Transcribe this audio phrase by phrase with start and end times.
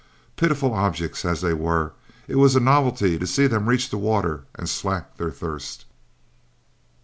[0.35, 1.91] Pitiful objects as they were,
[2.27, 5.85] it was a novelty to see them reach the water and slack their thirst.